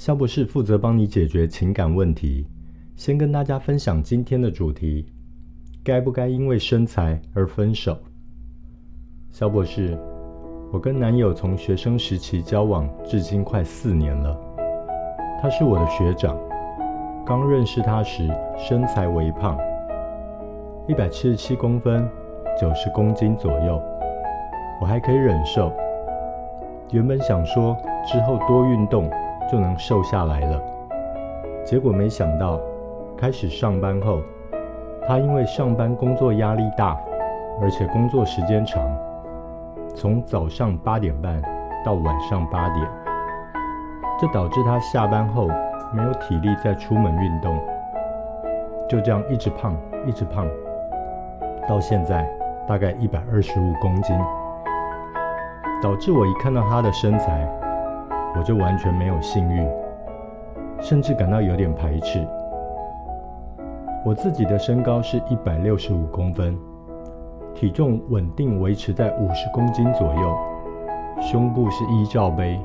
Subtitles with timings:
[0.00, 2.46] 萧博士负责帮你解决情感问题。
[2.96, 5.04] 先跟大家分享今天的主题：
[5.84, 7.98] 该不该因为身材而分手？
[9.30, 9.98] 萧博士，
[10.72, 14.34] 我跟男友从学生时期交往至今快四年了。
[15.38, 16.34] 他是我的学长，
[17.26, 19.58] 刚认识他时身材微胖，
[20.88, 22.08] 一百七十七公分，
[22.58, 23.78] 九十公斤左右，
[24.80, 25.70] 我还可以忍受。
[26.90, 27.76] 原本想说
[28.10, 29.10] 之后多运动。
[29.50, 30.62] 就能瘦下来了。
[31.64, 32.60] 结果没想到，
[33.16, 34.20] 开始上班后，
[35.06, 36.96] 他因为上班工作压力大，
[37.60, 38.82] 而且工作时间长，
[39.94, 41.42] 从早上八点半
[41.84, 42.86] 到晚上八点，
[44.18, 45.48] 这导致他下班后
[45.92, 47.58] 没有体力再出门运动，
[48.88, 50.46] 就这样一直胖，一直胖，
[51.68, 52.28] 到现在
[52.66, 54.16] 大概一百二十五公斤，
[55.82, 57.48] 导致我一看到他的身材。
[58.36, 59.66] 我就完全没有性欲，
[60.80, 62.26] 甚至感到有点排斥。
[64.04, 66.56] 我自己的身高是一百六十五公分，
[67.54, 70.36] 体重稳定维持在五十公斤左右，
[71.20, 72.58] 胸部是一罩杯。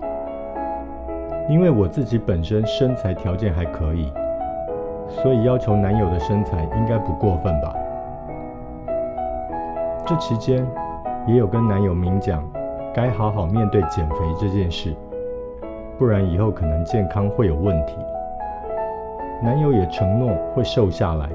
[1.49, 4.11] 因为我自己本身身材条件还可以，
[5.09, 7.75] 所以要求男友的身材应该不过分吧。
[10.05, 10.65] 这期间
[11.27, 12.43] 也有跟男友明讲，
[12.93, 14.95] 该好好面对减肥这件事。
[15.97, 17.97] 不然以后可能健康会有问题。
[19.41, 21.29] 男友也承诺会瘦下来，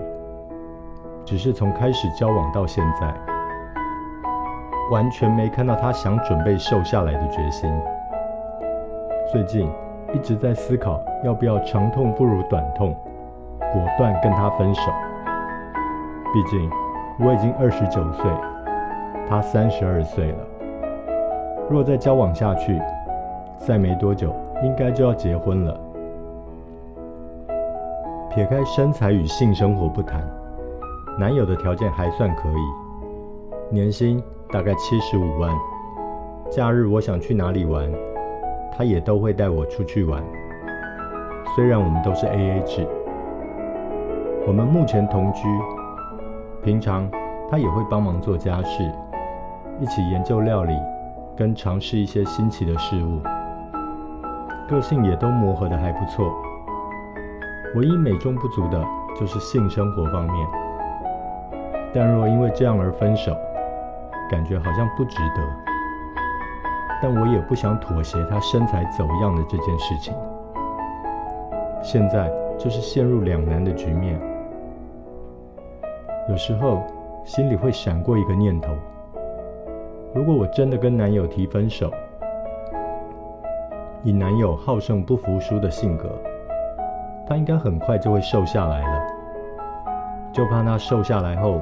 [1.24, 3.14] 只是从开始交往到现在，
[4.90, 7.70] 完全没看到他想准备瘦下来的决心。
[9.30, 9.70] 最近
[10.12, 12.96] 一直在思考要不要长痛不如短痛，
[13.72, 14.82] 果断跟他分手。
[16.32, 16.70] 毕竟
[17.18, 18.30] 我已经二十九岁，
[19.28, 20.38] 他三十二岁了，
[21.68, 22.80] 若再交往下去，
[23.58, 24.34] 再没多久。
[24.62, 25.80] 应该就要结婚了。
[28.30, 30.22] 撇开身材与性生活不谈，
[31.18, 34.22] 男友的条件还算可以，年薪
[34.52, 35.50] 大概七十五万，
[36.48, 37.90] 假日我想去哪里玩，
[38.76, 40.22] 他也都会带我出去玩。
[41.56, 42.86] 虽然我们都是 AA 制，
[44.46, 45.48] 我们目前同居，
[46.62, 47.10] 平常
[47.50, 48.88] 他也会帮忙做家事，
[49.80, 50.74] 一起研究料理，
[51.36, 53.18] 跟尝试一些新奇的事物。
[54.70, 56.32] 个性也都磨合的还不错，
[57.74, 58.80] 唯一美中不足的
[59.18, 60.48] 就是性生活方面。
[61.92, 63.36] 但若因为这样而分手，
[64.30, 65.42] 感觉好像不值得。
[67.02, 70.14] 但我也不想妥协他身材走样的这件事情。
[71.82, 74.20] 现在就是陷入两难的局面。
[76.28, 76.84] 有时候
[77.24, 78.72] 心里会闪过一个念头：
[80.14, 81.90] 如果我真的跟男友提分手，
[84.02, 86.10] 以男友好胜不服输的性格，
[87.26, 89.06] 他应该很快就会瘦下来了。
[90.32, 91.60] 就怕他瘦下来后，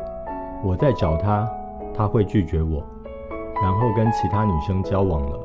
[0.62, 1.50] 我再找他，
[1.92, 2.82] 他会拒绝我，
[3.60, 5.38] 然后跟其他女生交往了。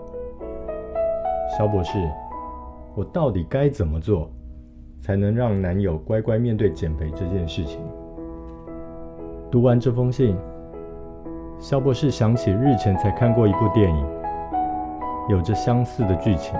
[1.57, 1.98] 肖博士，
[2.94, 4.30] 我到底该怎么做，
[5.01, 7.80] 才能让男友乖乖面对减肥这件事情？
[9.50, 10.38] 读完这封信，
[11.60, 14.06] 肖博士想起日前才看过一部电影，
[15.30, 16.56] 有着相似的剧情。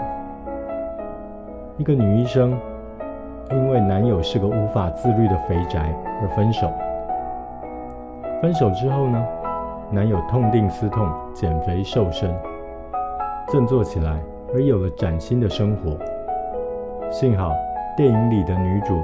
[1.77, 2.55] 一个女医生
[3.49, 5.91] 因为男友是个无法自律的肥宅
[6.21, 6.71] 而分手。
[8.39, 9.25] 分手之后呢，
[9.89, 12.31] 男友痛定思痛，减肥瘦身，
[13.47, 14.19] 振作起来，
[14.53, 15.97] 而有了崭新的生活。
[17.09, 17.51] 幸好
[17.97, 19.01] 电影里的女主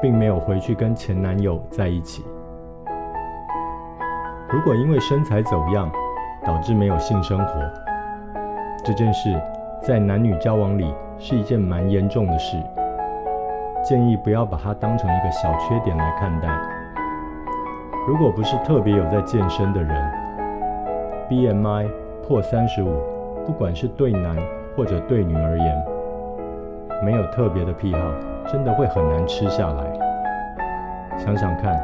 [0.00, 2.24] 并没有回去跟前男友在一起。
[4.48, 5.90] 如果因为身材走样
[6.44, 7.60] 导致没有性生活，
[8.84, 9.28] 这件事
[9.80, 10.94] 在男女交往里。
[11.24, 12.56] 是一件蛮严重的事，
[13.80, 16.48] 建议不要把它当成一个小缺点来看待。
[18.08, 20.12] 如果不是特别有在健身的人
[21.30, 21.88] ，BMI
[22.26, 23.00] 破三十五，
[23.46, 24.36] 不管是对男
[24.76, 25.84] 或者对女而言，
[27.04, 28.00] 没有特别的癖好，
[28.48, 31.16] 真的会很难吃下来。
[31.16, 31.80] 想想看，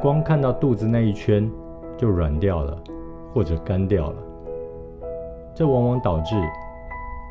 [0.00, 1.50] 光看到肚子那一圈
[1.96, 2.78] 就软掉了，
[3.34, 4.16] 或者干掉了，
[5.56, 6.36] 这往往导致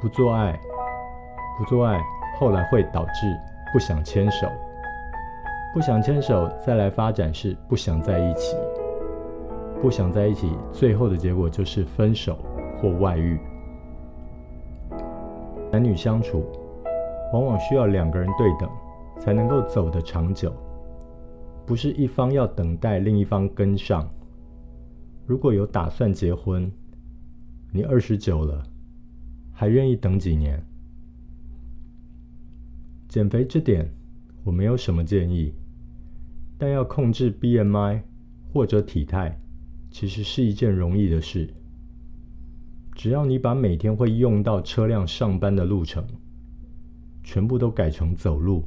[0.01, 0.59] 不做爱，
[1.59, 2.01] 不做爱，
[2.39, 3.37] 后来会导致
[3.73, 4.47] 不想牵手，
[5.73, 8.55] 不想牵手，再来发展是不想在一起，
[9.81, 12.37] 不想在一起，最后的结果就是分手
[12.81, 13.37] 或外遇。
[15.69, 16.45] 男女相处，
[17.33, 18.69] 往往需要两个人对等，
[19.19, 20.53] 才能够走得长久，
[21.65, 24.09] 不是一方要等待另一方跟上。
[25.25, 26.71] 如果有打算结婚，
[27.73, 28.63] 你二十九了，
[29.51, 30.65] 还愿意等几年？
[33.09, 33.91] 减肥这点
[34.43, 35.51] 我没有什么建议，
[36.59, 38.03] 但要控制 BMI
[38.53, 39.41] 或者体态，
[39.89, 41.51] 其实是一件容易的事。
[42.93, 46.05] 只要你把每天会用到车辆上班的路程，
[47.23, 48.63] 全部都改成走路，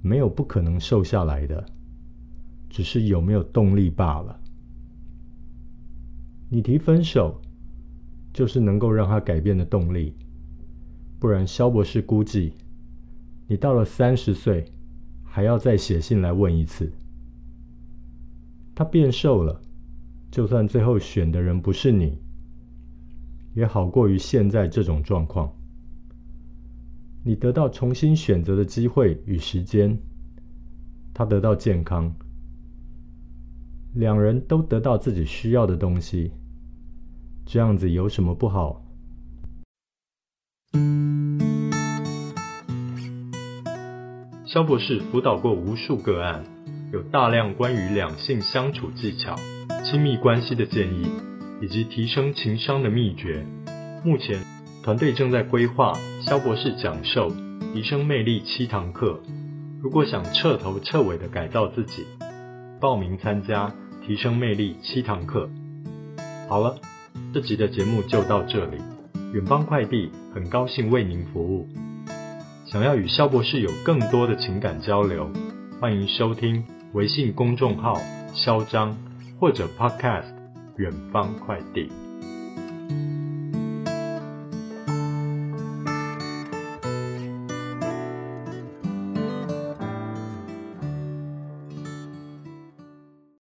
[0.00, 1.66] 没有不可能瘦下来的，
[2.70, 4.40] 只是有没有动力罢了。
[6.48, 7.40] 你提分手，
[8.32, 10.14] 就是能够让他改变的动力，
[11.18, 12.54] 不然萧博士估计，
[13.50, 14.64] 你到了三十岁，
[15.24, 16.88] 还要再写信来问一次。
[18.76, 19.60] 他变瘦了，
[20.30, 22.16] 就算最后选的人不是你，
[23.54, 25.52] 也好过于现在这种状况。
[27.24, 29.98] 你得到重新选择的机会与时间，
[31.12, 32.14] 他得到健康，
[33.94, 36.30] 两人都得到自己需要的东西，
[37.44, 38.80] 这样子有什么不好？
[44.52, 46.42] 肖博士辅导过无数个案，
[46.92, 49.36] 有大量关于两性相处技巧、
[49.84, 51.06] 亲密关系的建议，
[51.62, 53.46] 以及提升情商的秘诀。
[54.04, 54.42] 目前，
[54.82, 55.92] 团队正在规划
[56.26, 57.30] 肖博士讲授
[57.72, 59.20] 提升魅力七堂课，
[59.80, 62.04] 如果想彻头彻尾的改造自己，
[62.80, 63.72] 报名参加
[64.04, 65.48] 提升魅力七堂课。
[66.48, 66.76] 好了，
[67.32, 68.78] 这集的节目就到这里。
[69.32, 71.68] 远方快递很高兴为您服务。
[72.70, 75.28] 想要与肖博士有更多的情感交流，
[75.80, 77.96] 欢迎收听微信公众号
[78.32, 78.96] “肖张”
[79.40, 80.32] 或者 Podcast“
[80.76, 81.90] 远方快递”。